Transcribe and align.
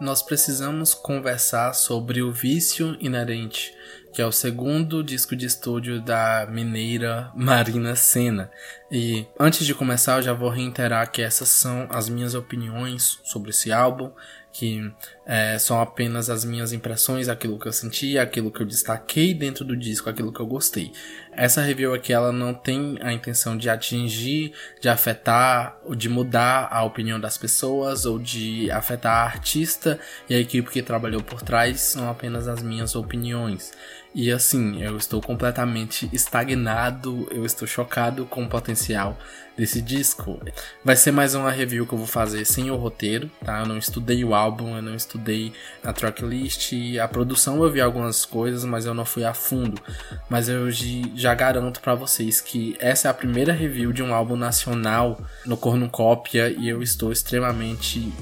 nós 0.00 0.22
precisamos 0.22 0.94
conversar 0.94 1.74
sobre 1.74 2.22
o 2.22 2.32
vício 2.32 2.96
inerente, 3.00 3.74
que 4.12 4.20
é 4.20 4.26
o 4.26 4.32
segundo 4.32 5.02
disco 5.02 5.36
de 5.36 5.46
estúdio 5.46 6.00
da 6.00 6.46
mineira 6.50 7.30
Marina 7.34 7.94
Senna. 7.94 8.50
E 8.90 9.26
antes 9.38 9.64
de 9.64 9.74
começar, 9.74 10.16
eu 10.16 10.22
já 10.22 10.32
vou 10.32 10.48
reiterar 10.48 11.10
que 11.10 11.22
essas 11.22 11.48
são 11.48 11.86
as 11.90 12.08
minhas 12.08 12.34
opiniões 12.34 13.20
sobre 13.22 13.50
esse 13.50 13.70
álbum 13.70 14.10
que 14.52 14.92
é, 15.24 15.58
são 15.58 15.80
apenas 15.80 16.28
as 16.28 16.44
minhas 16.44 16.72
impressões, 16.72 17.28
aquilo 17.28 17.58
que 17.58 17.68
eu 17.68 17.72
senti, 17.72 18.18
aquilo 18.18 18.50
que 18.50 18.60
eu 18.60 18.66
destaquei 18.66 19.32
dentro 19.32 19.64
do 19.64 19.76
disco, 19.76 20.10
aquilo 20.10 20.32
que 20.32 20.40
eu 20.40 20.46
gostei. 20.46 20.92
Essa 21.32 21.62
review 21.62 21.94
aqui 21.94 22.12
ela 22.12 22.32
não 22.32 22.52
tem 22.52 22.98
a 23.00 23.12
intenção 23.12 23.56
de 23.56 23.70
atingir, 23.70 24.52
de 24.80 24.88
afetar, 24.88 25.78
ou 25.84 25.94
de 25.94 26.08
mudar 26.08 26.68
a 26.70 26.82
opinião 26.82 27.20
das 27.20 27.38
pessoas 27.38 28.04
ou 28.04 28.18
de 28.18 28.70
afetar 28.72 29.18
a 29.18 29.24
artista 29.24 30.00
e 30.28 30.34
a 30.34 30.38
equipe 30.38 30.68
que 30.68 30.82
trabalhou 30.82 31.22
por 31.22 31.42
trás, 31.42 31.80
são 31.80 32.10
apenas 32.10 32.48
as 32.48 32.60
minhas 32.60 32.96
opiniões. 32.96 33.72
E 34.12 34.32
assim, 34.32 34.82
eu 34.82 34.96
estou 34.96 35.20
completamente 35.20 36.08
estagnado, 36.12 37.28
eu 37.30 37.46
estou 37.46 37.66
chocado 37.66 38.26
com 38.26 38.42
o 38.42 38.48
potencial 38.48 39.16
desse 39.56 39.80
disco. 39.80 40.40
Vai 40.84 40.96
ser 40.96 41.12
mais 41.12 41.34
uma 41.34 41.50
review 41.50 41.86
que 41.86 41.92
eu 41.92 41.98
vou 41.98 42.06
fazer 42.06 42.44
sem 42.44 42.70
o 42.70 42.76
roteiro, 42.76 43.30
tá? 43.44 43.60
Eu 43.60 43.66
não 43.66 43.78
estudei 43.78 44.24
o 44.24 44.34
álbum, 44.34 44.74
eu 44.74 44.82
não 44.82 44.94
estudei 44.94 45.52
a 45.84 45.92
tracklist, 45.92 46.72
a 47.00 47.06
produção 47.06 47.62
eu 47.62 47.70
vi 47.70 47.80
algumas 47.80 48.24
coisas, 48.24 48.64
mas 48.64 48.84
eu 48.84 48.94
não 48.94 49.04
fui 49.04 49.24
a 49.24 49.34
fundo. 49.34 49.80
Mas 50.28 50.48
eu 50.48 50.68
já 51.14 51.34
garanto 51.34 51.80
para 51.80 51.94
vocês 51.94 52.40
que 52.40 52.76
essa 52.80 53.06
é 53.06 53.10
a 53.10 53.14
primeira 53.14 53.52
review 53.52 53.92
de 53.92 54.02
um 54.02 54.12
álbum 54.12 54.36
nacional 54.36 55.20
no 55.46 55.56
Cornucópia 55.56 56.48
e 56.48 56.68
eu 56.68 56.82
estou 56.82 57.12
extremamente 57.12 58.12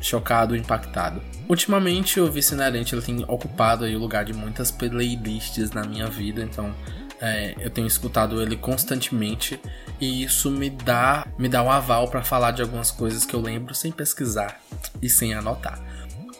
chocado, 0.00 0.56
impactado. 0.56 1.20
Ultimamente 1.48 2.20
o 2.20 2.30
Vice 2.30 2.54
Inerente 2.54 2.94
ele 2.94 3.02
tem 3.02 3.24
ocupado 3.26 3.84
aí 3.84 3.94
o 3.94 3.98
lugar 3.98 4.24
de 4.24 4.32
muitas 4.32 4.70
playlists 4.70 5.70
na 5.72 5.82
minha 5.84 6.06
vida, 6.06 6.42
então 6.42 6.74
é, 7.20 7.54
eu 7.60 7.70
tenho 7.70 7.86
escutado 7.86 8.40
ele 8.40 8.56
constantemente 8.56 9.60
e 10.00 10.22
isso 10.22 10.50
me 10.50 10.70
dá 10.70 11.26
me 11.38 11.48
dá 11.48 11.62
um 11.62 11.70
aval 11.70 12.08
para 12.08 12.22
falar 12.22 12.52
de 12.52 12.62
algumas 12.62 12.90
coisas 12.90 13.24
que 13.24 13.34
eu 13.34 13.40
lembro 13.40 13.74
sem 13.74 13.92
pesquisar 13.92 14.60
e 15.02 15.08
sem 15.10 15.34
anotar. 15.34 15.78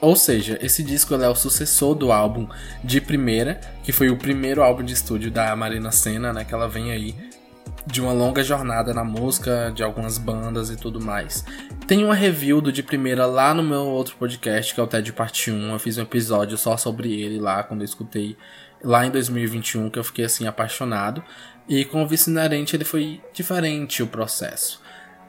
Ou 0.01 0.17
seja, 0.17 0.59
esse 0.63 0.83
disco 0.83 1.15
é 1.15 1.29
o 1.29 1.35
sucessor 1.35 1.95
do 1.95 2.11
álbum 2.11 2.49
de 2.83 3.03
primeira, 3.03 3.61
que 3.85 3.93
foi 3.93 4.09
o 4.09 4.17
primeiro 4.17 4.63
álbum 4.63 4.83
de 4.83 4.95
estúdio 4.95 5.31
da 5.31 5.55
Marina 5.55 5.93
Senna, 5.93 6.33
né? 6.33 6.43
Que 6.43 6.55
ela 6.55 6.67
vem 6.67 6.91
aí 6.91 7.15
de 7.87 8.01
uma 8.01 8.13
longa 8.13 8.43
jornada 8.43 8.93
na 8.93 9.05
música, 9.05 9.73
de 9.75 9.83
algumas 9.83 10.19
bandas 10.19 10.71
e 10.71 10.77
tudo 10.77 11.01
mais. 11.01 11.45
Tem 11.87 12.05
uma 12.05 12.15
review 12.15 12.61
do 12.61 12.71
de 12.71 12.83
primeira 12.83 13.27
lá 13.27 13.53
no 13.53 13.63
meu 13.63 13.87
outro 13.87 14.17
podcast, 14.17 14.75
que 14.75 14.81
é 14.81 14.83
o 14.83 14.87
TED 14.87 15.13
Parte 15.13 15.51
1. 15.51 15.73
Eu 15.73 15.79
fiz 15.79 15.99
um 15.99 16.03
episódio 16.03 16.57
só 16.57 16.77
sobre 16.77 17.21
ele 17.21 17.39
lá, 17.39 17.63
quando 17.63 17.81
eu 17.81 17.85
escutei 17.85 18.37
lá 18.83 19.07
em 19.07 19.11
2021, 19.11 19.91
que 19.91 19.99
eu 19.99 20.05
fiquei 20.05 20.25
assim 20.25 20.47
apaixonado. 20.47 21.23
E 21.69 21.85
com 21.85 22.03
o 22.03 22.07
Vice 22.07 22.31
Inerente 22.31 22.77
ele 22.77 22.85
foi 22.85 23.21
diferente 23.33 24.03
o 24.03 24.07
processo. 24.07 24.81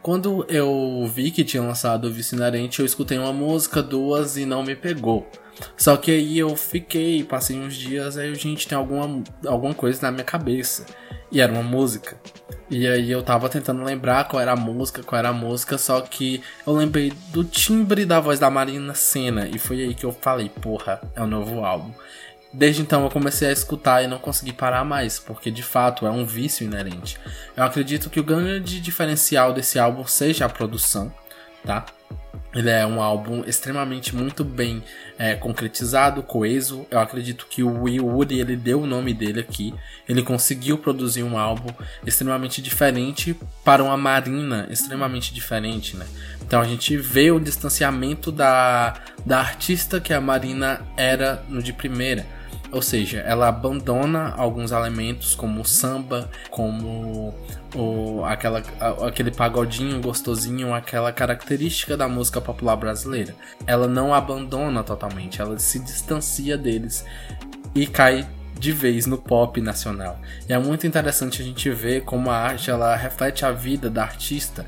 Quando 0.02 0.44
eu 0.50 1.08
vi 1.14 1.30
que 1.30 1.44
tinha 1.44 1.62
lançado 1.62 2.06
o 2.06 2.12
Vice 2.12 2.36
Inerente, 2.36 2.80
eu 2.80 2.86
escutei 2.86 3.20
uma 3.20 3.32
música, 3.32 3.84
duas 3.84 4.36
e 4.36 4.46
não 4.46 4.64
me 4.64 4.76
pegou. 4.76 5.30
Só 5.78 5.98
que 5.98 6.12
aí 6.12 6.40
eu 6.40 6.56
fiquei, 6.56 7.24
passei 7.24 7.60
uns 7.60 7.76
dias, 7.76 8.18
aí 8.18 8.34
gente 8.36 8.68
tem 8.68 8.78
alguma, 8.78 9.24
alguma 9.46 9.74
coisa 9.74 10.02
na 10.02 10.12
minha 10.12 10.24
cabeça. 10.24 10.86
E 11.32 11.40
era 11.40 11.52
uma 11.52 11.64
música. 11.64 12.18
E 12.70 12.88
aí 12.88 13.12
eu 13.12 13.22
tava 13.22 13.50
tentando 13.50 13.84
lembrar 13.84 14.28
qual 14.28 14.42
era 14.42 14.54
a 14.54 14.56
música, 14.56 15.04
qual 15.04 15.20
era 15.20 15.30
a 15.30 15.34
música, 15.34 15.78
só 15.78 16.02
que 16.02 16.42
eu 16.66 16.74
lembrei 16.74 17.12
do 17.30 17.44
timbre 17.44 18.06
da 18.06 18.20
voz 18.20 18.40
da 18.40 18.50
Marina 18.50 18.94
Senna. 18.94 19.48
E 19.48 19.58
foi 19.58 19.82
aí 19.82 19.94
que 19.94 20.06
eu 20.06 20.12
falei, 20.12 20.50
porra, 20.50 21.02
é 21.16 21.22
o 21.22 21.26
um 21.26 21.28
novo 21.28 21.66
álbum. 21.66 21.94
Desde 22.54 22.82
então 22.82 23.04
eu 23.04 23.10
comecei 23.10 23.48
a 23.48 23.52
escutar 23.52 24.04
e 24.04 24.08
não 24.08 24.18
consegui 24.18 24.52
parar 24.52 24.84
mais, 24.84 25.18
porque 25.20 25.50
de 25.50 25.64
fato 25.64 26.06
é 26.06 26.12
um 26.12 26.26
vício 26.26 26.66
inerente. 26.66 27.18
Eu 27.56 27.64
acredito 27.64 28.10
que 28.10 28.20
o 28.20 28.24
grande 28.24 28.82
diferencial 28.82 29.54
desse 29.54 29.80
álbum 29.80 30.06
seja 30.06 30.46
a 30.46 30.50
produção, 30.50 31.14
tá? 31.66 31.86
Ele 32.54 32.70
é 32.70 32.86
um 32.86 33.02
álbum 33.02 33.44
extremamente 33.46 34.14
muito 34.14 34.44
bem 34.44 34.84
é, 35.18 35.36
concretizado, 35.36 36.22
coeso. 36.22 36.86
Eu 36.92 37.00
acredito 37.00 37.48
que 37.50 37.64
o 37.64 37.84
Will 37.84 38.06
Woody 38.06 38.40
ele 38.40 38.58
deu 38.58 38.82
o 38.82 38.88
nome 38.88 39.14
dele 39.14 39.40
aqui. 39.40 39.74
Ele 40.08 40.22
conseguiu 40.22 40.78
produzir 40.78 41.24
um 41.24 41.38
álbum 41.38 41.70
extremamente 42.06 42.62
diferente 42.62 43.38
para 43.64 43.82
uma 43.82 43.96
Marina 43.96 44.68
extremamente 44.70 45.34
diferente, 45.34 45.96
né? 45.96 46.06
Então 46.42 46.60
a 46.60 46.66
gente 46.66 46.98
vê 46.98 47.32
o 47.32 47.40
distanciamento 47.40 48.34
da, 48.34 48.96
da 49.26 49.40
artista 49.40 50.02
que 50.02 50.14
a 50.14 50.20
Marina 50.20 50.82
era 50.98 51.46
no 51.48 51.64
de 51.64 51.72
primeira. 51.72 52.26
Ou 52.72 52.82
seja, 52.82 53.20
ela 53.20 53.50
abandona 53.50 54.34
alguns 54.38 54.72
elementos 54.72 55.36
como 55.36 55.62
o 55.62 55.66
samba, 55.66 56.30
como 56.50 57.34
o, 57.76 58.24
aquela, 58.24 58.64
aquele 59.06 59.30
pagodinho 59.30 60.02
gostosinho, 60.02 60.74
aquela 60.74 61.12
característica 61.12 61.98
da 61.98 62.08
música 62.08 62.40
popular 62.40 62.78
brasileira. 62.78 63.36
Ela 63.68 63.88
não 63.88 64.14
abandona 64.14 64.84
totalmente, 64.84 65.42
ela 65.42 65.60
se 65.60 65.80
distancia 65.80 66.58
deles 66.58 67.06
e 67.76 67.86
cai 67.86 68.28
de 68.58 68.72
vez 68.72 69.08
no 69.08 69.18
pop 69.18 69.60
nacional. 69.60 70.20
E 70.48 70.54
é 70.54 70.60
muito 70.60 70.86
interessante 70.86 71.42
a 71.42 71.46
gente 71.46 71.70
ver 71.72 72.04
como 72.04 72.30
a 72.30 72.38
arte 72.38 72.70
ela 72.70 72.96
reflete 72.96 73.44
a 73.44 73.52
vida 73.52 73.90
da 73.90 74.04
artista, 74.04 74.66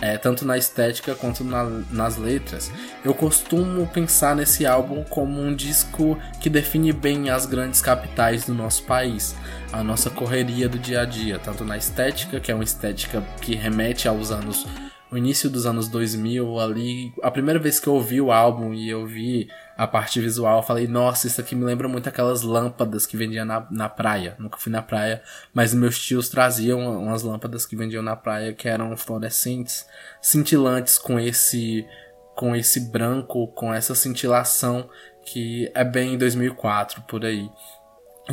é, 0.00 0.18
tanto 0.18 0.44
na 0.44 0.58
estética 0.58 1.14
quanto 1.14 1.42
na, 1.42 1.64
nas 1.90 2.16
letras. 2.16 2.70
Eu 3.04 3.14
costumo 3.14 3.86
pensar 3.86 4.36
nesse 4.36 4.66
álbum 4.66 5.02
como 5.04 5.40
um 5.40 5.54
disco 5.54 6.18
que 6.40 6.50
define 6.50 6.92
bem 6.92 7.30
as 7.30 7.46
grandes 7.46 7.80
capitais 7.80 8.44
do 8.44 8.54
nosso 8.54 8.84
país, 8.84 9.34
a 9.72 9.82
nossa 9.82 10.10
correria 10.10 10.68
do 10.68 10.78
dia 10.78 11.02
a 11.02 11.04
dia, 11.04 11.38
tanto 11.38 11.64
na 11.64 11.76
estética, 11.76 12.40
que 12.40 12.50
é 12.50 12.54
uma 12.54 12.64
estética 12.64 13.22
que 13.40 13.54
remete 13.54 14.08
aos 14.08 14.30
anos 14.30 14.66
o 15.10 15.16
início 15.16 15.48
dos 15.48 15.66
anos 15.66 15.88
2000 15.88 16.58
ali, 16.58 17.12
a 17.22 17.30
primeira 17.30 17.60
vez 17.60 17.78
que 17.78 17.86
eu 17.86 17.94
ouvi 17.94 18.20
o 18.20 18.32
álbum 18.32 18.74
e 18.74 18.88
eu 18.90 19.06
vi 19.06 19.48
a 19.76 19.86
parte 19.86 20.20
visual, 20.20 20.62
falei, 20.62 20.86
nossa, 20.86 21.26
isso 21.26 21.40
aqui 21.40 21.54
me 21.54 21.64
lembra 21.64 21.86
muito 21.86 22.08
aquelas 22.08 22.42
lâmpadas 22.42 23.04
que 23.04 23.16
vendiam 23.16 23.44
na, 23.44 23.66
na 23.70 23.88
praia. 23.88 24.34
Nunca 24.38 24.56
fui 24.56 24.72
na 24.72 24.80
praia, 24.80 25.22
mas 25.52 25.74
meus 25.74 25.98
tios 25.98 26.28
traziam 26.28 26.80
umas 27.02 27.22
lâmpadas 27.22 27.66
que 27.66 27.76
vendiam 27.76 28.02
na 28.02 28.16
praia 28.16 28.54
que 28.54 28.68
eram 28.68 28.96
fluorescentes, 28.96 29.86
cintilantes 30.20 30.98
com 30.98 31.20
esse 31.20 31.86
com 32.34 32.54
esse 32.54 32.90
branco, 32.90 33.48
com 33.48 33.72
essa 33.72 33.94
cintilação 33.94 34.90
que 35.24 35.70
é 35.74 35.82
bem 35.82 36.18
2004 36.18 37.02
por 37.02 37.24
aí. 37.24 37.50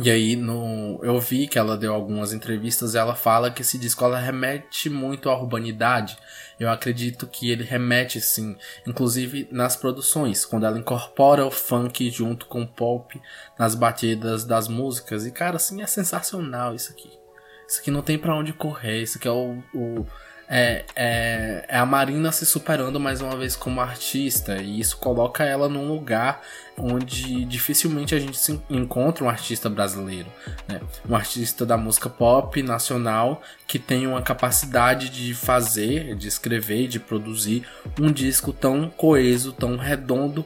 E 0.02 0.10
aí 0.10 0.34
no, 0.34 0.98
eu 1.04 1.20
vi 1.20 1.46
que 1.46 1.56
ela 1.56 1.76
deu 1.76 1.94
algumas 1.94 2.32
entrevistas 2.32 2.94
e 2.94 2.98
ela 2.98 3.14
fala 3.14 3.50
que 3.50 3.62
esse 3.62 3.78
disco 3.78 4.04
ela 4.04 4.18
remete 4.18 4.90
muito 4.90 5.30
à 5.30 5.38
urbanidade. 5.38 6.18
Eu 6.58 6.68
acredito 6.68 7.28
que 7.28 7.50
ele 7.50 7.62
remete 7.62 8.20
sim, 8.20 8.56
inclusive 8.84 9.48
nas 9.52 9.76
produções, 9.76 10.44
quando 10.44 10.66
ela 10.66 10.78
incorpora 10.78 11.46
o 11.46 11.50
funk 11.50 12.10
junto 12.10 12.46
com 12.46 12.62
o 12.62 12.66
pop 12.66 13.20
nas 13.56 13.76
batidas 13.76 14.44
das 14.44 14.66
músicas. 14.66 15.26
E 15.26 15.30
cara, 15.30 15.56
assim 15.56 15.80
é 15.80 15.86
sensacional 15.86 16.74
isso 16.74 16.90
aqui. 16.90 17.12
Isso 17.68 17.80
aqui 17.80 17.90
não 17.90 18.02
tem 18.02 18.18
para 18.18 18.34
onde 18.34 18.52
correr, 18.52 19.02
isso 19.02 19.18
aqui 19.18 19.28
é 19.28 19.30
o, 19.30 19.62
o 19.72 20.06
é, 20.48 20.84
é, 20.94 21.64
é, 21.68 21.78
a 21.78 21.86
Marina 21.86 22.30
se 22.30 22.44
superando 22.44 23.00
mais 23.00 23.20
uma 23.20 23.36
vez 23.36 23.56
como 23.56 23.80
artista, 23.80 24.56
e 24.56 24.80
isso 24.80 24.96
coloca 24.98 25.44
ela 25.44 25.68
num 25.68 25.88
lugar 25.88 26.42
onde 26.76 27.44
dificilmente 27.44 28.14
a 28.14 28.18
gente 28.18 28.38
encontra 28.68 29.24
um 29.24 29.28
artista 29.28 29.70
brasileiro, 29.70 30.28
né? 30.68 30.80
um 31.08 31.14
artista 31.14 31.64
da 31.64 31.76
música 31.76 32.08
pop 32.10 32.62
nacional 32.62 33.42
que 33.66 33.78
tem 33.78 34.06
uma 34.06 34.22
capacidade 34.22 35.08
de 35.08 35.34
fazer, 35.34 36.14
de 36.14 36.28
escrever, 36.28 36.88
de 36.88 37.00
produzir 37.00 37.66
um 38.00 38.12
disco 38.12 38.52
tão 38.52 38.90
coeso, 38.90 39.52
tão 39.52 39.76
redondo 39.76 40.44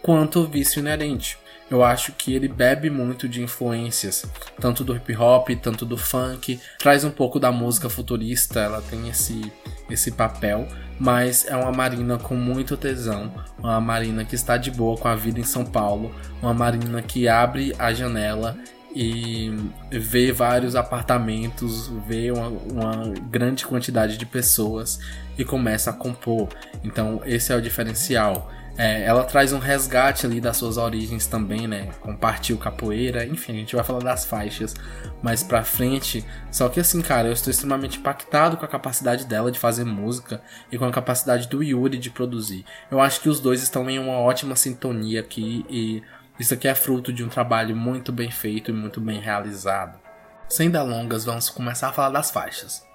quanto 0.00 0.40
o 0.40 0.46
vício 0.46 0.80
inerente 0.80 1.38
eu 1.70 1.82
acho 1.82 2.12
que 2.12 2.34
ele 2.34 2.48
bebe 2.48 2.90
muito 2.90 3.28
de 3.28 3.42
influências, 3.42 4.26
tanto 4.60 4.84
do 4.84 4.94
hip 4.94 5.16
hop, 5.16 5.48
tanto 5.62 5.84
do 5.86 5.96
funk, 5.96 6.60
traz 6.78 7.04
um 7.04 7.10
pouco 7.10 7.40
da 7.40 7.50
música 7.50 7.88
futurista, 7.88 8.60
ela 8.60 8.82
tem 8.82 9.08
esse, 9.08 9.52
esse 9.90 10.12
papel, 10.12 10.68
mas 10.98 11.46
é 11.46 11.56
uma 11.56 11.72
Marina 11.72 12.18
com 12.18 12.34
muito 12.34 12.76
tesão, 12.76 13.32
uma 13.58 13.80
Marina 13.80 14.24
que 14.24 14.34
está 14.34 14.56
de 14.56 14.70
boa 14.70 14.96
com 14.96 15.08
a 15.08 15.16
vida 15.16 15.40
em 15.40 15.44
São 15.44 15.64
Paulo, 15.64 16.14
uma 16.40 16.54
Marina 16.54 17.02
que 17.02 17.26
abre 17.28 17.74
a 17.78 17.92
janela 17.92 18.56
e 18.94 19.52
vê 19.90 20.30
vários 20.30 20.76
apartamentos, 20.76 21.90
vê 22.06 22.30
uma, 22.30 22.48
uma, 22.48 23.12
grande 23.28 23.66
quantidade 23.66 24.16
de 24.16 24.24
pessoas 24.24 25.00
e 25.36 25.44
começa 25.44 25.90
a 25.90 25.92
compor. 25.92 26.48
Então, 26.84 27.20
esse 27.24 27.52
é 27.52 27.56
o 27.56 27.60
diferencial. 27.60 28.52
É, 28.76 29.04
ela 29.04 29.22
traz 29.22 29.52
um 29.52 29.58
resgate 29.58 30.26
ali 30.26 30.40
das 30.40 30.56
suas 30.56 30.76
origens 30.76 31.28
também, 31.28 31.68
né? 31.68 31.90
Compartiu 32.00 32.58
capoeira, 32.58 33.24
enfim, 33.24 33.52
a 33.52 33.56
gente 33.56 33.76
vai 33.76 33.84
falar 33.84 34.00
das 34.00 34.24
faixas 34.24 34.74
mais 35.22 35.44
pra 35.44 35.62
frente. 35.62 36.24
Só 36.50 36.68
que 36.68 36.80
assim, 36.80 37.00
cara, 37.00 37.28
eu 37.28 37.32
estou 37.32 37.52
extremamente 37.52 37.98
impactado 37.98 38.56
com 38.56 38.64
a 38.64 38.68
capacidade 38.68 39.26
dela 39.26 39.52
de 39.52 39.60
fazer 39.60 39.84
música 39.84 40.42
e 40.72 40.78
com 40.78 40.84
a 40.84 40.90
capacidade 40.90 41.48
do 41.48 41.62
Yuri 41.62 41.98
de 41.98 42.10
produzir. 42.10 42.64
Eu 42.90 43.00
acho 43.00 43.20
que 43.20 43.28
os 43.28 43.38
dois 43.38 43.62
estão 43.62 43.88
em 43.88 43.98
uma 43.98 44.18
ótima 44.18 44.56
sintonia 44.56 45.20
aqui 45.20 45.64
e 45.70 46.02
isso 46.38 46.52
aqui 46.52 46.66
é 46.66 46.74
fruto 46.74 47.12
de 47.12 47.22
um 47.22 47.28
trabalho 47.28 47.76
muito 47.76 48.10
bem 48.10 48.30
feito 48.30 48.72
e 48.72 48.74
muito 48.74 49.00
bem 49.00 49.20
realizado. 49.20 50.00
Sem 50.48 50.68
delongas, 50.68 51.24
vamos 51.24 51.48
começar 51.48 51.90
a 51.90 51.92
falar 51.92 52.10
das 52.10 52.30
faixas. 52.32 52.93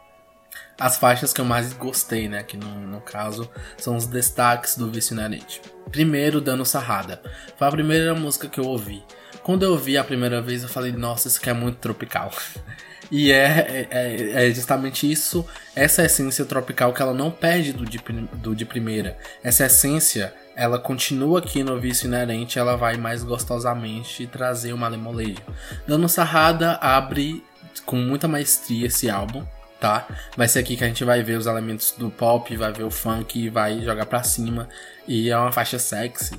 As 0.80 0.98
faixas 0.98 1.34
que 1.34 1.42
eu 1.42 1.46
mais 1.46 1.74
gostei, 1.74 2.30
né, 2.30 2.42
que 2.42 2.56
no, 2.56 2.88
no 2.88 3.02
caso 3.02 3.50
são 3.78 3.96
os 3.96 4.08
destaques 4.08 4.78
do 4.78 4.90
Vício 4.90 5.14
Inerente. 5.14 5.62
Primeiro, 5.92 6.40
Dano 6.40 6.66
Sarrada. 6.66 7.22
Foi 7.58 7.68
a 7.68 7.72
primeira 7.72 8.16
música 8.16 8.48
que 8.48 8.60
eu 8.60 8.66
ouvi. 8.66 9.04
Quando 9.44 9.64
eu 9.64 9.72
ouvi 9.72 9.98
a 9.98 10.04
primeira 10.04 10.42
vez, 10.42 10.64
eu 10.64 10.70
falei, 10.70 10.92
nossa, 10.92 11.28
isso 11.28 11.40
aqui 11.40 11.50
é 11.50 11.54
muito 11.54 11.78
tropical. 11.78 12.32
E 13.12 13.32
é, 13.32 13.88
é, 13.90 14.48
é, 14.48 14.52
justamente 14.52 15.12
isso, 15.12 15.44
essa 15.76 16.04
essência 16.04 16.46
tropical 16.46 16.94
que 16.94 17.02
ela 17.02 17.14
não 17.14 17.32
perde 17.32 17.74
do 17.74 17.84
de, 17.84 17.98
do 17.98 18.56
de 18.56 18.66
primeira. 18.66 19.18
Essa 19.44 19.66
essência, 19.66 20.32
ela 20.56 20.78
continua 20.78 21.40
aqui 21.40 21.64
no 21.64 21.80
vício 21.80 22.06
inerente, 22.06 22.60
ela 22.60 22.76
vai 22.76 22.98
mais 22.98 23.24
gostosamente 23.24 24.28
trazer 24.28 24.74
uma 24.74 24.88
lemolejo. 24.88 25.42
Dando 25.88 26.08
Sarrada 26.08 26.74
abre 26.74 27.44
com 27.84 27.96
muita 27.96 28.28
maestria 28.28 28.86
esse 28.86 29.10
álbum, 29.10 29.44
tá? 29.80 30.08
Vai 30.36 30.48
ser 30.48 30.60
aqui 30.60 30.76
que 30.76 30.84
a 30.84 30.88
gente 30.88 31.04
vai 31.04 31.24
ver 31.24 31.38
os 31.38 31.46
elementos 31.46 31.94
do 31.98 32.10
pop, 32.10 32.56
vai 32.56 32.72
ver 32.72 32.84
o 32.84 32.92
funk, 32.92 33.50
vai 33.50 33.82
jogar 33.82 34.06
pra 34.06 34.24
cima. 34.24 34.68
E 35.08 35.30
é 35.30 35.38
uma 35.38 35.52
faixa 35.52 35.80
sexy. 35.80 36.36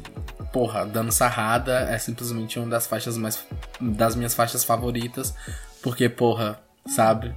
Porra, 0.52 0.84
Dando 0.84 1.10
Sarrada 1.10 1.88
é 1.90 1.98
simplesmente 1.98 2.58
uma 2.58 2.69
das 2.69 2.87
faixas 2.87 3.16
mais. 3.16 3.44
das 3.81 4.14
minhas 4.14 4.34
faixas 4.34 4.64
favoritas. 4.64 5.34
Porque, 5.82 6.08
porra, 6.08 6.60
sabe? 6.87 7.34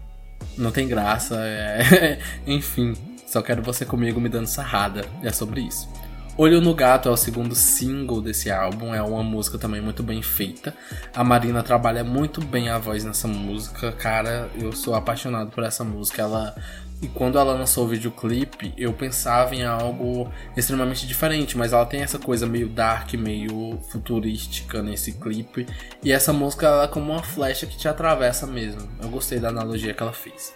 Não 0.58 0.72
tem 0.72 0.88
graça. 0.88 1.36
É... 1.40 2.20
Enfim, 2.46 2.94
só 3.26 3.42
quero 3.42 3.64
você 3.64 3.86
comigo 3.86 4.20
me 4.20 4.30
dando 4.30 4.48
sarrada. 4.48 5.06
É 5.24 5.32
sobre 5.32 5.62
isso. 5.62 5.90
Olho 6.36 6.60
no 6.60 6.74
Gato 6.74 7.08
é 7.08 7.12
o 7.12 7.18
segundo 7.18 7.54
single 7.54 8.20
desse 8.20 8.50
álbum, 8.50 8.94
é 8.94 9.02
uma 9.04 9.22
música 9.22 9.60
também 9.60 9.80
muito 9.80 10.02
bem 10.02 10.24
feita. 10.24 10.76
A 11.16 11.24
Marina 11.24 11.62
trabalha 11.62 12.04
muito 12.04 12.44
bem 12.44 12.70
a 12.70 12.80
voz 12.80 13.04
nessa 13.04 13.28
música, 13.28 13.92
cara, 13.92 14.50
eu 14.60 14.72
sou 14.72 14.96
apaixonado 14.96 15.52
por 15.52 15.64
essa 15.64 15.84
música. 15.84 16.24
Ela 16.24 16.56
e 17.04 17.08
quando 17.10 17.38
ela 17.38 17.54
lançou 17.54 17.84
o 17.84 17.88
videoclipe, 17.88 18.74
eu 18.78 18.94
pensava 18.94 19.54
em 19.54 19.64
algo 19.64 20.32
extremamente 20.56 21.06
diferente, 21.06 21.58
mas 21.58 21.74
ela 21.74 21.86
tem 21.86 22.02
essa 22.02 22.18
coisa 22.18 22.48
meio 22.48 22.70
dark, 22.70 23.14
meio 23.16 23.78
futurística 23.92 24.82
nesse 24.82 25.12
clipe. 25.12 25.68
E 26.02 26.14
essa 26.14 26.32
música 26.32 26.66
ela 26.66 26.84
é 26.86 26.88
como 26.88 27.12
uma 27.12 27.22
flecha 27.22 27.68
que 27.68 27.78
te 27.78 27.90
atravessa 27.90 28.48
mesmo. 28.48 28.90
Eu 29.02 29.10
gostei 29.10 29.38
da 29.38 29.50
analogia 29.50 29.94
que 29.94 30.02
ela 30.02 30.14
fez. 30.14 30.54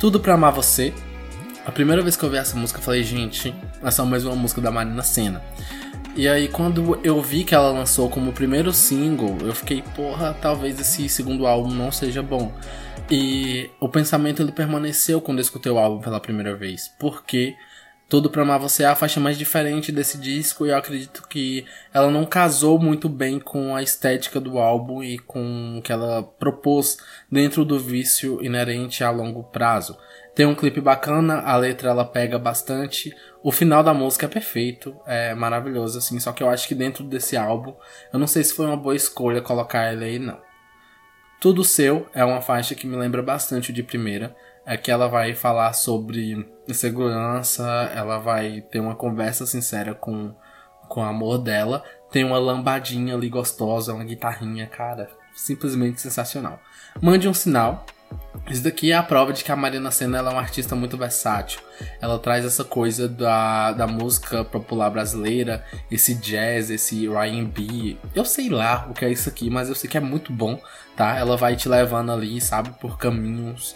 Tudo 0.00 0.18
pra 0.18 0.34
amar 0.34 0.52
você. 0.52 0.92
A 1.66 1.72
primeira 1.72 2.00
vez 2.00 2.16
que 2.16 2.24
eu 2.24 2.30
vi 2.30 2.36
essa 2.36 2.56
música, 2.56 2.78
eu 2.78 2.84
falei, 2.84 3.02
gente, 3.02 3.52
essa 3.82 4.00
é 4.00 4.04
mais 4.04 4.24
uma 4.24 4.36
música 4.36 4.60
da 4.60 4.70
Marina 4.70 5.02
Senna. 5.02 5.42
E 6.14 6.28
aí, 6.28 6.46
quando 6.46 6.98
eu 7.02 7.20
vi 7.20 7.42
que 7.42 7.56
ela 7.56 7.72
lançou 7.72 8.08
como 8.08 8.32
primeiro 8.32 8.72
single, 8.72 9.36
eu 9.40 9.52
fiquei, 9.52 9.82
porra, 9.82 10.32
talvez 10.40 10.78
esse 10.78 11.08
segundo 11.08 11.44
álbum 11.44 11.70
não 11.70 11.90
seja 11.90 12.22
bom. 12.22 12.54
E 13.10 13.68
o 13.80 13.88
pensamento 13.88 14.40
ele 14.40 14.52
permaneceu 14.52 15.20
quando 15.20 15.38
eu 15.38 15.42
escutei 15.42 15.70
o 15.72 15.76
álbum 15.76 16.00
pela 16.00 16.20
primeira 16.20 16.54
vez, 16.54 16.88
porque 17.00 17.56
Tudo 18.08 18.30
Pra 18.30 18.42
Amar 18.42 18.60
Você 18.60 18.84
é 18.84 18.86
a 18.86 18.94
faixa 18.94 19.18
mais 19.18 19.36
diferente 19.36 19.90
desse 19.90 20.16
disco 20.18 20.64
e 20.64 20.70
eu 20.70 20.76
acredito 20.76 21.26
que 21.28 21.66
ela 21.92 22.08
não 22.08 22.24
casou 22.24 22.78
muito 22.78 23.08
bem 23.08 23.40
com 23.40 23.74
a 23.74 23.82
estética 23.82 24.38
do 24.38 24.58
álbum 24.58 25.02
e 25.02 25.18
com 25.18 25.78
o 25.78 25.82
que 25.82 25.90
ela 25.90 26.22
propôs 26.22 26.98
dentro 27.30 27.64
do 27.64 27.76
vício 27.76 28.40
inerente 28.40 29.02
a 29.02 29.10
longo 29.10 29.42
prazo. 29.42 29.98
Tem 30.36 30.44
um 30.44 30.54
clipe 30.54 30.82
bacana, 30.82 31.40
a 31.40 31.56
letra 31.56 31.88
ela 31.88 32.04
pega 32.04 32.38
bastante, 32.38 33.10
o 33.42 33.50
final 33.50 33.82
da 33.82 33.94
música 33.94 34.26
é 34.26 34.28
perfeito, 34.28 34.94
é 35.06 35.34
maravilhoso 35.34 35.96
assim, 35.96 36.20
só 36.20 36.30
que 36.30 36.42
eu 36.42 36.50
acho 36.50 36.68
que 36.68 36.74
dentro 36.74 37.02
desse 37.02 37.38
álbum, 37.38 37.74
eu 38.12 38.18
não 38.18 38.26
sei 38.26 38.44
se 38.44 38.52
foi 38.52 38.66
uma 38.66 38.76
boa 38.76 38.94
escolha 38.94 39.40
colocar 39.40 39.90
ele 39.90 40.04
aí 40.04 40.18
não. 40.18 40.38
Tudo 41.40 41.64
Seu 41.64 42.06
é 42.12 42.22
uma 42.22 42.42
faixa 42.42 42.74
que 42.74 42.86
me 42.86 42.96
lembra 42.96 43.22
bastante 43.22 43.72
de 43.72 43.82
primeira. 43.82 44.36
É 44.66 44.76
que 44.76 44.90
ela 44.90 45.06
vai 45.06 45.34
falar 45.34 45.72
sobre 45.72 46.46
insegurança, 46.68 47.64
ela 47.94 48.18
vai 48.18 48.60
ter 48.60 48.80
uma 48.80 48.94
conversa 48.94 49.46
sincera 49.46 49.94
com, 49.94 50.34
com 50.88 51.00
o 51.00 51.04
amor 51.04 51.38
dela. 51.38 51.82
Tem 52.10 52.24
uma 52.24 52.38
lambadinha 52.38 53.14
ali 53.14 53.30
gostosa, 53.30 53.94
uma 53.94 54.04
guitarrinha, 54.04 54.66
cara, 54.66 55.08
simplesmente 55.34 56.00
sensacional. 56.00 56.58
Mande 57.00 57.28
um 57.28 57.34
sinal 57.34 57.86
isso 58.48 58.62
daqui 58.62 58.92
é 58.92 58.94
a 58.94 59.02
prova 59.02 59.32
de 59.32 59.42
que 59.42 59.50
a 59.50 59.56
Marina 59.56 59.90
Senna 59.90 60.18
é 60.18 60.22
uma 60.22 60.40
artista 60.40 60.76
muito 60.76 60.96
versátil. 60.96 61.60
Ela 62.00 62.18
traz 62.18 62.44
essa 62.44 62.62
coisa 62.62 63.08
da, 63.08 63.72
da 63.72 63.86
música 63.86 64.44
popular 64.44 64.88
brasileira, 64.90 65.64
esse 65.90 66.14
jazz, 66.14 66.70
esse 66.70 67.06
R&B. 67.06 67.96
Eu 68.14 68.24
sei 68.24 68.48
lá 68.48 68.86
o 68.88 68.94
que 68.94 69.04
é 69.04 69.10
isso 69.10 69.28
aqui, 69.28 69.50
mas 69.50 69.68
eu 69.68 69.74
sei 69.74 69.90
que 69.90 69.96
é 69.96 70.00
muito 70.00 70.32
bom, 70.32 70.60
tá? 70.96 71.16
Ela 71.16 71.36
vai 71.36 71.56
te 71.56 71.68
levando 71.68 72.12
ali, 72.12 72.40
sabe, 72.40 72.70
por 72.80 72.96
caminhos 72.96 73.74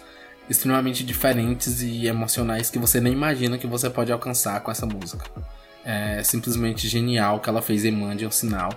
extremamente 0.49 1.03
diferentes 1.03 1.81
e 1.81 2.07
emocionais 2.07 2.69
que 2.69 2.79
você 2.79 2.99
nem 2.99 3.13
imagina 3.13 3.57
que 3.57 3.67
você 3.67 3.89
pode 3.89 4.11
alcançar 4.11 4.59
com 4.61 4.71
essa 4.71 4.85
música. 4.85 5.25
É 5.83 6.23
simplesmente 6.23 6.87
genial 6.87 7.39
que 7.39 7.49
ela 7.49 7.61
fez 7.61 7.85
em 7.85 7.91
Mande 7.91 8.25
um 8.25 8.31
Sinal. 8.31 8.69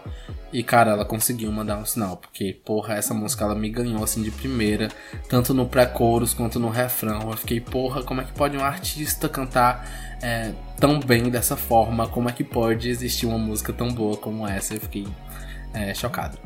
E, 0.54 0.62
cara, 0.62 0.92
ela 0.92 1.04
conseguiu 1.04 1.50
mandar 1.50 1.76
um 1.76 1.84
sinal. 1.84 2.16
Porque, 2.16 2.56
porra, 2.64 2.94
essa 2.94 3.12
música 3.12 3.44
ela 3.44 3.56
me 3.56 3.68
ganhou 3.68 4.04
assim 4.04 4.22
de 4.22 4.30
primeira. 4.30 4.88
Tanto 5.28 5.52
no 5.52 5.66
pré-coros 5.66 6.32
quanto 6.32 6.60
no 6.60 6.68
refrão. 6.68 7.32
Eu 7.32 7.36
fiquei, 7.36 7.60
porra, 7.60 8.04
como 8.04 8.20
é 8.20 8.24
que 8.24 8.32
pode 8.32 8.56
um 8.56 8.62
artista 8.62 9.28
cantar 9.28 9.84
é, 10.22 10.52
tão 10.78 11.00
bem 11.00 11.24
dessa 11.28 11.56
forma? 11.56 12.06
Como 12.06 12.28
é 12.28 12.32
que 12.32 12.44
pode 12.44 12.88
existir 12.88 13.26
uma 13.26 13.36
música 13.36 13.72
tão 13.72 13.88
boa 13.88 14.16
como 14.16 14.46
essa? 14.46 14.74
Eu 14.74 14.80
fiquei 14.80 15.08
é, 15.72 15.92
chocado. 15.92 16.38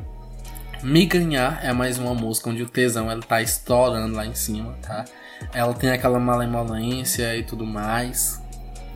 Me 0.81 1.05
Ganhar 1.05 1.63
é 1.63 1.71
mais 1.71 1.99
uma 1.99 2.15
música 2.15 2.49
onde 2.49 2.63
o 2.63 2.67
tesão 2.67 3.11
ela 3.11 3.21
tá 3.21 3.43
estourando 3.43 4.15
lá 4.15 4.25
em 4.25 4.33
cima, 4.33 4.75
tá? 4.81 5.05
Ela 5.53 5.73
tem 5.75 5.91
aquela 5.91 6.19
malemolência 6.19 7.37
e 7.37 7.43
tudo 7.43 7.63
mais 7.63 8.41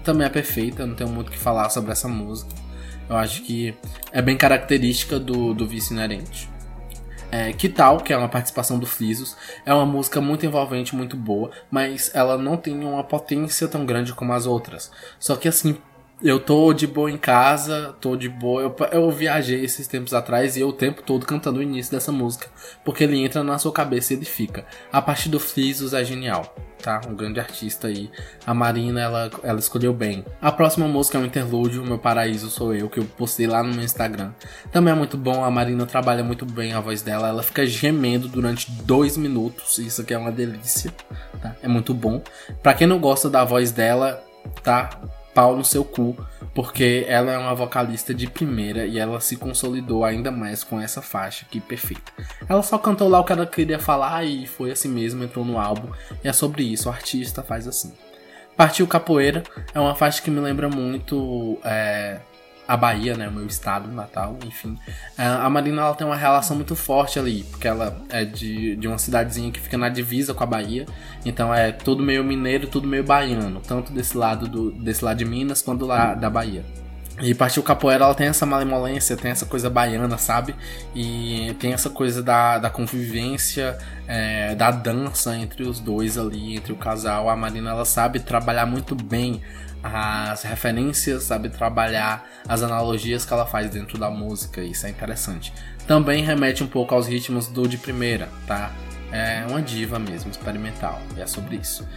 também 0.03 0.27
é 0.27 0.29
perfeita, 0.29 0.85
não 0.85 0.95
tenho 0.95 1.09
muito 1.09 1.29
o 1.29 1.31
que 1.31 1.39
falar 1.39 1.69
sobre 1.69 1.91
essa 1.91 2.07
música. 2.07 2.51
Eu 3.09 3.17
acho 3.17 3.43
que 3.43 3.75
é 4.11 4.21
bem 4.21 4.37
característica 4.37 5.19
do, 5.19 5.53
do 5.53 5.67
vício 5.67 5.93
inerente. 5.93 6.49
É, 7.31 7.51
que 7.51 7.67
tal, 7.67 7.97
que 7.97 8.13
é 8.13 8.17
uma 8.17 8.29
participação 8.29 8.77
do 8.77 8.85
Flisos, 8.85 9.35
é 9.65 9.73
uma 9.73 9.87
música 9.87 10.21
muito 10.21 10.45
envolvente, 10.45 10.95
muito 10.95 11.17
boa, 11.17 11.49
mas 11.71 12.11
ela 12.13 12.37
não 12.37 12.55
tem 12.55 12.83
uma 12.85 13.03
potência 13.03 13.67
tão 13.67 13.87
grande 13.87 14.13
como 14.13 14.33
as 14.33 14.45
outras. 14.45 14.91
Só 15.19 15.35
que 15.35 15.47
assim, 15.47 15.77
eu 16.23 16.39
tô 16.39 16.71
de 16.71 16.87
boa 16.87 17.11
em 17.11 17.17
casa, 17.17 17.93
tô 17.99 18.15
de 18.15 18.29
boa. 18.29 18.61
Eu, 18.61 18.75
eu 18.93 19.11
viajei 19.11 19.63
esses 19.63 19.87
tempos 19.87 20.13
atrás 20.13 20.55
e 20.55 20.61
eu 20.61 20.69
o 20.69 20.73
tempo 20.73 21.01
todo 21.01 21.25
cantando 21.25 21.59
o 21.59 21.61
início 21.61 21.91
dessa 21.91 22.13
música. 22.13 22.47
Porque 22.85 23.03
ele 23.03 23.17
entra 23.17 23.43
na 23.43 23.59
sua 23.59 23.73
cabeça 23.73 24.13
e 24.13 24.17
ele 24.17 24.25
fica. 24.25 24.65
A 24.91 25.01
parte 25.01 25.27
do 25.27 25.37
Flisos 25.37 25.93
é 25.93 26.01
genial, 26.03 26.55
tá? 26.81 27.01
Um 27.09 27.13
grande 27.13 27.41
artista 27.41 27.87
aí. 27.87 28.09
A 28.47 28.53
Marina, 28.53 29.01
ela, 29.01 29.29
ela 29.43 29.59
escolheu 29.59 29.93
bem. 29.93 30.23
A 30.41 30.49
próxima 30.49 30.87
música 30.87 31.17
é 31.17 31.21
um 31.21 31.25
interlúdio, 31.25 31.83
Meu 31.83 31.99
Paraíso 31.99 32.49
Sou 32.49 32.73
Eu, 32.73 32.89
que 32.89 33.01
eu 33.01 33.03
postei 33.03 33.45
lá 33.45 33.61
no 33.61 33.73
meu 33.73 33.83
Instagram. 33.83 34.31
Também 34.71 34.93
é 34.93 34.95
muito 34.95 35.17
bom, 35.17 35.43
a 35.43 35.51
Marina 35.51 35.85
trabalha 35.85 36.23
muito 36.23 36.45
bem 36.45 36.71
a 36.71 36.79
voz 36.79 37.01
dela. 37.01 37.27
Ela 37.27 37.43
fica 37.43 37.65
gemendo 37.65 38.29
durante 38.29 38.71
dois 38.71 39.17
minutos. 39.17 39.77
Isso 39.77 40.01
aqui 40.01 40.13
é 40.13 40.17
uma 40.17 40.31
delícia, 40.31 40.89
tá? 41.41 41.53
É 41.61 41.67
muito 41.67 41.93
bom. 41.93 42.23
Pra 42.61 42.73
quem 42.73 42.87
não 42.87 42.97
gosta 42.97 43.29
da 43.29 43.43
voz 43.43 43.73
dela, 43.73 44.23
tá? 44.63 44.89
Pau 45.33 45.55
no 45.55 45.65
seu 45.65 45.83
cu, 45.83 46.15
porque 46.53 47.05
ela 47.07 47.31
é 47.31 47.37
uma 47.37 47.55
vocalista 47.55 48.13
de 48.13 48.27
primeira 48.27 48.85
e 48.85 48.99
ela 48.99 49.19
se 49.19 49.35
consolidou 49.35 50.05
ainda 50.05 50.31
mais 50.31 50.63
com 50.63 50.79
essa 50.79 51.01
faixa 51.01 51.45
que 51.49 51.59
perfeita. 51.59 52.11
Ela 52.47 52.61
só 52.61 52.77
cantou 52.77 53.09
lá 53.09 53.19
o 53.19 53.23
que 53.23 53.33
ela 53.33 53.45
queria 53.45 53.79
falar 53.79 54.23
e 54.23 54.45
foi 54.45 54.71
assim 54.71 54.89
mesmo, 54.89 55.23
entrou 55.23 55.43
no 55.43 55.59
álbum, 55.59 55.89
e 56.23 56.27
é 56.27 56.33
sobre 56.33 56.63
isso, 56.63 56.89
o 56.89 56.91
artista 56.91 57.41
faz 57.41 57.67
assim. 57.67 57.93
Partiu 58.55 58.87
Capoeira 58.87 59.43
é 59.73 59.79
uma 59.79 59.95
faixa 59.95 60.21
que 60.21 60.29
me 60.29 60.39
lembra 60.39 60.69
muito 60.69 61.57
é, 61.63 62.19
a 62.67 62.77
Bahia, 62.77 63.15
né, 63.15 63.27
o 63.27 63.31
meu 63.31 63.45
estado 63.45 63.91
natal, 63.91 64.37
enfim. 64.45 64.77
É, 65.17 65.25
a 65.25 65.49
Marina 65.49 65.81
ela 65.81 65.95
tem 65.95 66.05
uma 66.05 66.15
relação 66.15 66.55
muito 66.55 66.75
forte 66.75 67.19
ali, 67.19 67.43
porque 67.51 67.67
ela 67.67 68.01
é 68.09 68.23
de, 68.23 68.75
de 68.75 68.87
uma 68.87 68.97
cidadezinha 68.97 69.51
que 69.51 69.59
fica 69.59 69.77
na 69.77 69.89
divisa 69.89 70.33
com 70.33 70.43
a 70.43 70.47
Bahia, 70.47 70.85
então 71.25 71.53
é 71.53 71.71
tudo 71.71 72.03
meio 72.03 72.23
mineiro, 72.23 72.67
tudo 72.67 72.87
meio 72.87 73.03
baiano, 73.03 73.61
tanto 73.61 73.91
desse 73.91 74.17
lado 74.17 74.47
do 74.47 74.71
desse 74.71 75.03
lado 75.03 75.17
de 75.17 75.25
Minas 75.25 75.61
quanto 75.61 75.85
lá 75.85 76.13
da 76.13 76.29
Bahia. 76.29 76.63
E 77.21 77.33
Partiu 77.35 77.61
Capoeira, 77.61 78.05
ela 78.05 78.15
tem 78.15 78.27
essa 78.27 78.45
malemolência, 78.45 79.15
tem 79.15 79.29
essa 79.29 79.45
coisa 79.45 79.69
baiana, 79.69 80.17
sabe? 80.17 80.55
E 80.95 81.55
tem 81.59 81.71
essa 81.71 81.89
coisa 81.89 82.23
da, 82.23 82.57
da 82.57 82.69
convivência, 82.69 83.77
é, 84.07 84.55
da 84.55 84.71
dança 84.71 85.35
entre 85.37 85.63
os 85.63 85.79
dois 85.79 86.17
ali, 86.17 86.55
entre 86.55 86.73
o 86.73 86.75
casal. 86.75 87.29
A 87.29 87.35
Marina, 87.35 87.69
ela 87.69 87.85
sabe 87.85 88.19
trabalhar 88.19 88.65
muito 88.65 88.95
bem 88.95 89.41
as 89.83 90.43
referências, 90.43 91.23
sabe 91.23 91.49
trabalhar 91.49 92.25
as 92.47 92.63
analogias 92.63 93.25
que 93.25 93.33
ela 93.33 93.45
faz 93.45 93.69
dentro 93.69 93.97
da 93.97 94.09
música, 94.09 94.61
isso 94.61 94.87
é 94.87 94.89
interessante. 94.89 95.53
Também 95.85 96.23
remete 96.23 96.63
um 96.63 96.67
pouco 96.67 96.95
aos 96.95 97.05
ritmos 97.05 97.47
do 97.47 97.67
de 97.67 97.77
primeira, 97.77 98.29
tá? 98.47 98.71
É 99.11 99.45
uma 99.47 99.61
diva 99.61 99.99
mesmo, 99.99 100.31
experimental, 100.31 101.01
e 101.17 101.21
é 101.21 101.27
sobre 101.27 101.57
isso. 101.57 101.87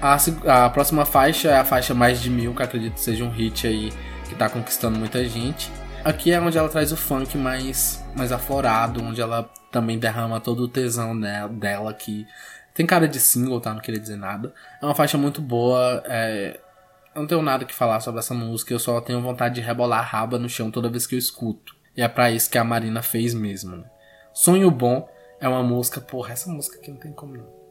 A, 0.00 0.16
a 0.64 0.70
próxima 0.70 1.04
faixa 1.04 1.50
é 1.50 1.58
a 1.58 1.64
faixa 1.64 1.94
Mais 1.94 2.20
de 2.20 2.30
Mil, 2.30 2.54
que 2.54 2.62
acredito 2.62 2.98
seja 2.98 3.22
um 3.22 3.30
hit 3.30 3.66
aí 3.66 3.92
que 4.28 4.34
tá 4.34 4.48
conquistando 4.48 4.98
muita 4.98 5.26
gente. 5.28 5.70
Aqui 6.04 6.32
é 6.32 6.40
onde 6.40 6.58
ela 6.58 6.68
traz 6.68 6.92
o 6.92 6.96
funk 6.96 7.38
mais, 7.38 8.04
mais 8.14 8.30
aflorado, 8.30 9.02
onde 9.02 9.20
ela 9.20 9.50
também 9.70 9.98
derrama 9.98 10.40
todo 10.40 10.60
o 10.64 10.68
tesão 10.68 11.18
dela, 11.18 11.94
que 11.94 12.26
tem 12.74 12.84
cara 12.84 13.08
de 13.08 13.18
single, 13.18 13.60
tá? 13.60 13.72
Não 13.72 13.80
queria 13.80 14.00
dizer 14.00 14.16
nada. 14.16 14.52
É 14.82 14.84
uma 14.84 14.94
faixa 14.94 15.16
muito 15.16 15.40
boa. 15.40 16.02
É... 16.06 16.60
Eu 17.14 17.22
não 17.22 17.28
tenho 17.28 17.42
nada 17.42 17.64
que 17.64 17.74
falar 17.74 18.00
sobre 18.00 18.18
essa 18.18 18.34
música, 18.34 18.74
eu 18.74 18.78
só 18.78 19.00
tenho 19.00 19.22
vontade 19.22 19.54
de 19.54 19.60
rebolar 19.60 20.00
a 20.00 20.02
raba 20.02 20.38
no 20.38 20.48
chão 20.48 20.70
toda 20.70 20.90
vez 20.90 21.06
que 21.06 21.14
eu 21.14 21.18
escuto. 21.18 21.74
E 21.96 22.02
é 22.02 22.08
para 22.08 22.30
isso 22.30 22.50
que 22.50 22.58
a 22.58 22.64
Marina 22.64 23.02
fez 23.02 23.32
mesmo. 23.32 23.76
Né? 23.76 23.84
Sonho 24.32 24.68
Bom 24.70 25.08
é 25.40 25.48
uma 25.48 25.62
música, 25.62 26.00
porra, 26.00 26.32
essa 26.32 26.50
música 26.50 26.76
aqui 26.76 26.90
não 26.90 26.98
tem 26.98 27.12
como 27.12 27.36
não. 27.36 27.63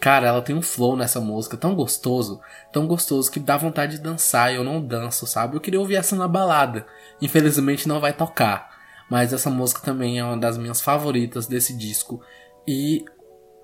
Cara, 0.00 0.26
ela 0.26 0.42
tem 0.42 0.54
um 0.54 0.62
flow 0.62 0.96
nessa 0.96 1.20
música 1.20 1.56
tão 1.56 1.74
gostoso, 1.74 2.40
tão 2.72 2.86
gostoso 2.86 3.30
que 3.30 3.40
dá 3.40 3.56
vontade 3.56 3.96
de 3.96 4.02
dançar 4.02 4.52
e 4.52 4.56
eu 4.56 4.64
não 4.64 4.84
danço, 4.84 5.26
sabe? 5.26 5.56
Eu 5.56 5.60
queria 5.60 5.80
ouvir 5.80 5.96
essa 5.96 6.14
na 6.16 6.28
balada. 6.28 6.86
Infelizmente 7.20 7.88
não 7.88 8.00
vai 8.00 8.12
tocar. 8.12 8.70
Mas 9.10 9.32
essa 9.32 9.50
música 9.50 9.80
também 9.80 10.18
é 10.18 10.24
uma 10.24 10.36
das 10.36 10.58
minhas 10.58 10.80
favoritas 10.80 11.46
desse 11.46 11.76
disco. 11.76 12.20
E 12.66 13.04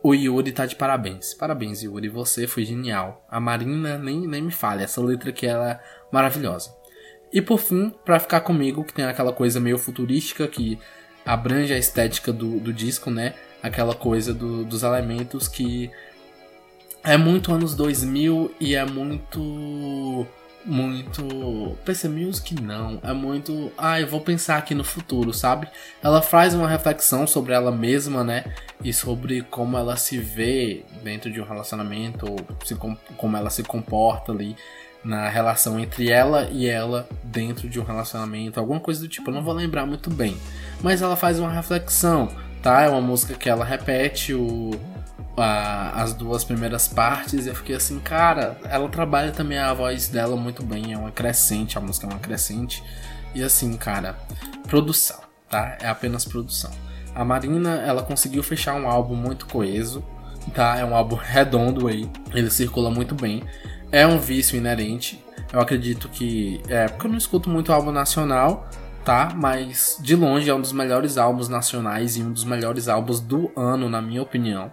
o 0.02 0.14
Yuri 0.14 0.52
tá 0.52 0.66
de 0.66 0.76
parabéns. 0.76 1.34
Parabéns, 1.34 1.82
Yuri. 1.82 2.08
Você 2.08 2.46
foi 2.46 2.64
genial. 2.64 3.24
A 3.28 3.40
Marina 3.40 3.98
nem, 3.98 4.26
nem 4.26 4.42
me 4.42 4.52
fale. 4.52 4.82
Essa 4.82 5.00
letra 5.00 5.30
aqui 5.30 5.46
ela 5.46 5.72
é 5.72 5.80
maravilhosa. 6.12 6.74
E 7.32 7.40
por 7.40 7.58
fim, 7.58 7.92
para 8.04 8.18
ficar 8.18 8.40
comigo, 8.40 8.84
que 8.84 8.92
tem 8.92 9.04
aquela 9.04 9.32
coisa 9.32 9.60
meio 9.60 9.78
futurística 9.78 10.48
que 10.48 10.78
abrange 11.24 11.72
a 11.72 11.78
estética 11.78 12.32
do, 12.32 12.58
do 12.58 12.72
disco, 12.72 13.10
né? 13.10 13.34
Aquela 13.62 13.94
coisa 13.94 14.32
do, 14.32 14.64
dos 14.64 14.82
elementos 14.82 15.46
que 15.46 15.90
é 17.04 17.16
muito 17.16 17.52
anos 17.52 17.74
2000 17.74 18.54
e 18.60 18.74
é 18.74 18.84
muito 18.84 20.26
muito 20.64 21.76
PC 21.84 22.06
Music 22.08 22.60
não, 22.60 23.00
é 23.02 23.14
muito, 23.14 23.72
ah, 23.78 23.98
eu 23.98 24.06
vou 24.06 24.20
pensar 24.20 24.58
aqui 24.58 24.74
no 24.74 24.84
futuro, 24.84 25.32
sabe? 25.32 25.66
Ela 26.02 26.20
faz 26.20 26.54
uma 26.54 26.68
reflexão 26.68 27.26
sobre 27.26 27.54
ela 27.54 27.72
mesma, 27.72 28.22
né? 28.22 28.44
E 28.84 28.92
sobre 28.92 29.42
como 29.42 29.76
ela 29.78 29.96
se 29.96 30.18
vê 30.18 30.84
dentro 31.02 31.30
de 31.32 31.40
um 31.40 31.44
relacionamento, 31.44 32.30
ou 32.30 32.36
se, 32.64 32.74
como 33.16 33.36
ela 33.36 33.48
se 33.48 33.62
comporta 33.62 34.32
ali 34.32 34.54
na 35.02 35.30
relação 35.30 35.80
entre 35.80 36.10
ela 36.10 36.48
e 36.52 36.66
ela 36.66 37.08
dentro 37.24 37.68
de 37.68 37.80
um 37.80 37.84
relacionamento, 37.84 38.60
alguma 38.60 38.80
coisa 38.80 39.00
do 39.00 39.08
tipo, 39.08 39.30
eu 39.30 39.34
não 39.34 39.42
vou 39.42 39.54
lembrar 39.54 39.86
muito 39.86 40.10
bem. 40.10 40.36
Mas 40.82 41.00
ela 41.00 41.16
faz 41.16 41.38
uma 41.38 41.50
reflexão, 41.50 42.28
tá? 42.62 42.82
É 42.82 42.88
uma 42.88 43.00
música 43.00 43.34
que 43.34 43.48
ela 43.48 43.64
repete 43.64 44.34
o 44.34 44.72
a, 45.36 46.02
as 46.02 46.12
duas 46.12 46.44
primeiras 46.44 46.88
partes, 46.88 47.46
eu 47.46 47.54
fiquei 47.54 47.76
assim, 47.76 47.98
cara, 48.00 48.58
ela 48.64 48.88
trabalha 48.88 49.32
também 49.32 49.58
a 49.58 49.72
voz 49.72 50.08
dela 50.08 50.36
muito 50.36 50.62
bem, 50.62 50.92
é 50.92 50.98
uma 50.98 51.10
crescente, 51.10 51.78
a 51.78 51.80
música 51.80 52.06
é 52.06 52.10
uma 52.10 52.18
crescente. 52.18 52.82
E 53.34 53.42
assim, 53.42 53.76
cara, 53.76 54.16
produção, 54.68 55.20
tá? 55.48 55.76
É 55.80 55.88
apenas 55.88 56.24
produção. 56.24 56.70
A 57.14 57.24
Marina, 57.24 57.76
ela 57.76 58.02
conseguiu 58.02 58.42
fechar 58.42 58.74
um 58.74 58.88
álbum 58.88 59.14
muito 59.14 59.46
coeso, 59.46 60.04
tá? 60.54 60.76
É 60.78 60.84
um 60.84 60.94
álbum 60.94 61.16
redondo 61.16 61.86
aí, 61.88 62.10
ele 62.32 62.50
circula 62.50 62.90
muito 62.90 63.14
bem. 63.14 63.42
É 63.92 64.06
um 64.06 64.18
vício 64.18 64.56
inerente. 64.56 65.24
Eu 65.52 65.60
acredito 65.60 66.08
que. 66.08 66.60
É, 66.68 66.86
porque 66.88 67.06
eu 67.06 67.10
não 67.10 67.18
escuto 67.18 67.50
muito 67.50 67.72
álbum 67.72 67.90
nacional, 67.90 68.68
tá? 69.04 69.32
Mas 69.34 69.98
de 70.00 70.14
longe 70.14 70.48
é 70.48 70.54
um 70.54 70.60
dos 70.60 70.72
melhores 70.72 71.18
álbuns 71.18 71.48
nacionais 71.48 72.16
e 72.16 72.22
um 72.22 72.32
dos 72.32 72.44
melhores 72.44 72.88
álbuns 72.88 73.20
do 73.20 73.50
ano, 73.56 73.88
na 73.88 74.00
minha 74.00 74.22
opinião. 74.22 74.72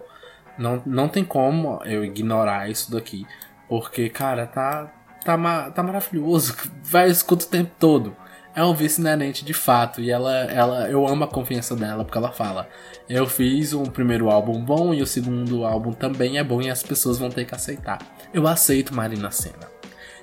Não, 0.58 0.82
não 0.84 1.08
tem 1.08 1.24
como 1.24 1.80
eu 1.84 2.04
ignorar 2.04 2.68
isso 2.68 2.90
daqui. 2.90 3.26
Porque, 3.68 4.08
cara, 4.08 4.46
tá, 4.46 4.92
tá, 5.24 5.70
tá 5.70 5.82
maravilhoso. 5.82 6.56
Vai, 6.82 7.10
escuta 7.10 7.44
o 7.44 7.48
tempo 7.48 7.70
todo. 7.78 8.16
É 8.54 8.64
um 8.64 8.74
vice 8.74 9.00
inerente 9.00 9.44
de 9.44 9.54
fato. 9.54 10.00
E 10.00 10.10
ela, 10.10 10.32
ela, 10.46 10.88
eu 10.88 11.06
amo 11.06 11.24
a 11.24 11.28
confiança 11.28 11.76
dela, 11.76 12.04
porque 12.04 12.18
ela 12.18 12.32
fala: 12.32 12.68
Eu 13.08 13.26
fiz 13.26 13.72
um 13.72 13.84
primeiro 13.84 14.30
álbum 14.30 14.60
bom 14.60 14.92
e 14.92 15.00
o 15.00 15.06
segundo 15.06 15.64
álbum 15.64 15.92
também 15.92 16.38
é 16.38 16.44
bom 16.44 16.60
e 16.60 16.70
as 16.70 16.82
pessoas 16.82 17.18
vão 17.18 17.30
ter 17.30 17.44
que 17.44 17.54
aceitar. 17.54 17.98
Eu 18.34 18.48
aceito 18.48 18.94
Marina 18.94 19.30
Senna. 19.30 19.78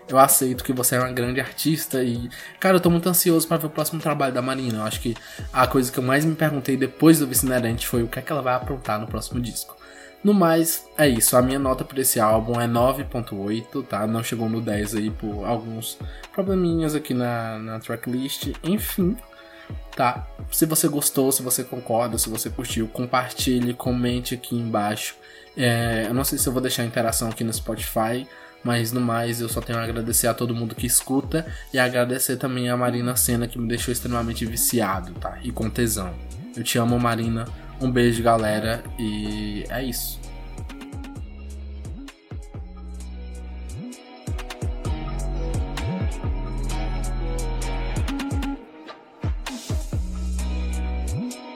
Eu 0.07 0.19
aceito 0.19 0.63
que 0.63 0.71
você 0.71 0.95
é 0.95 0.99
uma 0.99 1.11
grande 1.11 1.39
artista 1.39 2.03
e, 2.03 2.29
cara, 2.59 2.75
eu 2.75 2.79
tô 2.79 2.91
muito 2.91 3.09
ansioso 3.09 3.47
para 3.47 3.57
ver 3.57 3.67
o 3.67 3.69
próximo 3.71 3.99
trabalho 3.99 4.33
da 4.33 4.41
Marina. 4.41 4.79
Eu 4.79 4.83
acho 4.83 4.99
que 4.99 5.15
a 5.51 5.65
coisa 5.65 5.91
que 5.91 5.97
eu 5.97 6.03
mais 6.03 6.23
me 6.23 6.35
perguntei 6.35 6.77
depois 6.77 7.17
do 7.17 7.25
Vice 7.25 7.47
foi 7.85 8.03
o 8.03 8.07
que 8.07 8.19
é 8.19 8.21
que 8.21 8.31
ela 8.31 8.41
vai 8.41 8.53
aprontar 8.53 8.99
no 8.99 9.07
próximo 9.07 9.41
disco. 9.41 9.75
No 10.25 10.33
mais, 10.33 10.89
é 10.97 11.07
isso. 11.07 11.37
A 11.37 11.41
minha 11.43 11.59
nota 11.59 11.85
para 11.85 12.01
esse 12.01 12.19
álbum 12.19 12.59
é 12.59 12.67
9.8, 12.67 13.85
tá? 13.85 14.07
Não 14.07 14.23
chegou 14.23 14.49
no 14.49 14.59
10 14.59 14.95
aí 14.95 15.11
por 15.11 15.45
alguns 15.45 15.99
probleminhas 16.33 16.95
aqui 16.95 17.13
na, 17.13 17.59
na 17.59 17.79
tracklist. 17.79 18.51
Enfim, 18.63 19.15
tá? 19.95 20.25
Se 20.51 20.65
você 20.65 20.87
gostou, 20.87 21.31
se 21.31 21.43
você 21.43 21.63
concorda, 21.63 22.17
se 22.17 22.27
você 22.27 22.49
curtiu, 22.49 22.87
compartilhe, 22.87 23.75
comente 23.75 24.33
aqui 24.33 24.55
embaixo. 24.55 25.15
É, 25.55 26.07
eu 26.07 26.13
não 26.15 26.23
sei 26.23 26.39
se 26.39 26.47
eu 26.47 26.53
vou 26.53 26.61
deixar 26.61 26.83
interação 26.83 27.29
aqui 27.29 27.43
no 27.43 27.53
Spotify, 27.53 28.27
mas 28.63 28.91
no 28.91 29.01
mais 29.01 29.41
eu 29.41 29.47
só 29.47 29.61
tenho 29.61 29.77
a 29.77 29.83
agradecer 29.83 30.25
a 30.25 30.33
todo 30.33 30.55
mundo 30.55 30.73
que 30.73 30.87
escuta 30.87 31.45
e 31.71 31.77
agradecer 31.77 32.37
também 32.37 32.67
a 32.67 32.75
Marina 32.75 33.15
Senna 33.15 33.47
que 33.47 33.59
me 33.59 33.67
deixou 33.67 33.91
extremamente 33.91 34.43
viciado, 34.43 35.13
tá? 35.19 35.37
E 35.43 35.51
com 35.51 35.69
tesão. 35.69 36.15
Eu 36.57 36.63
te 36.63 36.79
amo, 36.79 36.99
Marina. 36.99 37.45
Um 37.81 37.91
beijo, 37.91 38.23
galera, 38.23 38.83
e 38.97 39.65
é 39.69 39.83
isso. 39.83 40.19